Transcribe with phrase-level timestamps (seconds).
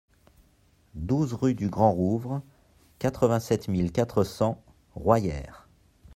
[0.95, 2.41] douze rue du Grand Rouvre,
[2.97, 4.59] quatre-vingt-sept mille quatre cents
[4.95, 5.67] Royères